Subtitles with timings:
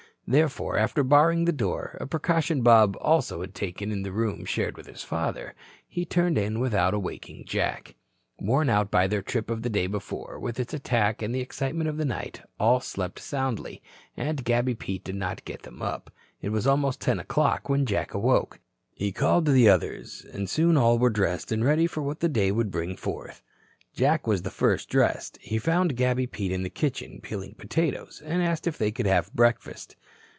[0.27, 4.77] Therefore, after barring the door, a precaution Bob also had taken in the room shared
[4.77, 7.95] with his father, he turned in without awaking Jack.
[8.39, 11.89] Worn out by their trip of the day before with its attack and the excitement
[11.89, 13.81] of the night, all slept soundly,
[14.15, 16.09] and Gabby Pete did not get them up.
[16.41, 18.61] It was almost 10 o'clock when Jack awoke.
[18.95, 22.53] He called the others, and soon all were dressed and ready for what the day
[22.53, 23.41] would bring forth.
[23.93, 25.37] Jack was the first dressed.
[25.41, 29.33] He found Gabby Pete in the kitchen, peeling potatoes, and asked if they could have
[29.33, 29.97] breakfast.